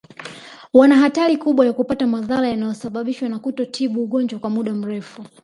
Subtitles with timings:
[0.73, 5.25] Wana hatari kubwa ya kupata madhara yanayosababishwa na kutotibu ugonjwa kwa muda mrefu